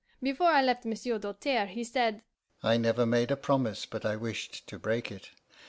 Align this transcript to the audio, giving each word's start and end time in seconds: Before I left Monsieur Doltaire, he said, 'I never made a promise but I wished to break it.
Before 0.23 0.47
I 0.47 0.63
left 0.63 0.83
Monsieur 0.83 1.19
Doltaire, 1.19 1.67
he 1.67 1.83
said, 1.83 2.23
'I 2.63 2.77
never 2.77 3.05
made 3.05 3.29
a 3.29 3.37
promise 3.37 3.85
but 3.85 4.03
I 4.03 4.15
wished 4.15 4.65
to 4.65 4.79
break 4.79 5.11
it. 5.11 5.29